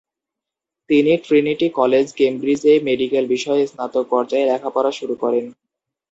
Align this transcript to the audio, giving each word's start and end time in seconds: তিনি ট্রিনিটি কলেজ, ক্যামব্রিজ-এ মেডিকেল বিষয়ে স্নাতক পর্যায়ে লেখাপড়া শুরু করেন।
তিনি 0.89 1.11
ট্রিনিটি 1.25 1.67
কলেজ, 1.79 2.05
ক্যামব্রিজ-এ 2.15 2.73
মেডিকেল 2.87 3.25
বিষয়ে 3.27 3.63
স্নাতক 3.67 4.05
পর্যায়ে 4.09 4.49
লেখাপড়া 4.51 4.91
শুরু 4.99 5.15
করেন। 5.23 5.45